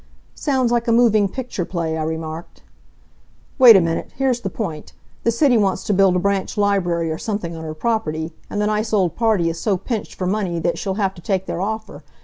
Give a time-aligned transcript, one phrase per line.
[0.33, 2.63] "Sounds like a moving picture play," I remarked.
[3.59, 4.09] "Wait a minute.
[4.15, 4.93] Here's the point.
[5.23, 8.65] The city wants to build a branch library or something on her property, and the
[8.65, 12.03] nice old party is so pinched for money that she'll have to take their offer.